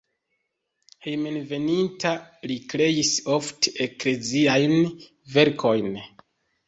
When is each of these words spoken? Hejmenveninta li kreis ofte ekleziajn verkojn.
Hejmenveninta 1.07 2.13
li 2.51 2.57
kreis 2.73 3.13
ofte 3.37 3.75
ekleziajn 3.89 4.75
verkojn. 5.37 5.93